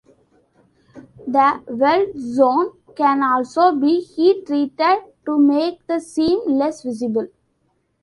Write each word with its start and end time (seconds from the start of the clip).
The 1.27 1.61
weld 1.67 2.17
zone 2.17 2.71
can 2.95 3.21
also 3.21 3.71
be 3.75 3.99
heat-treated 4.01 5.03
to 5.27 5.37
make 5.37 5.85
the 5.85 5.99
seam 5.99 6.39
less 6.49 6.81
visible. 6.81 7.27